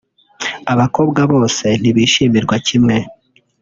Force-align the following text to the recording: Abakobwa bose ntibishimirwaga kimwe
Abakobwa 0.73 1.21
bose 1.31 1.65
ntibishimirwaga 1.81 2.63
kimwe 2.67 2.97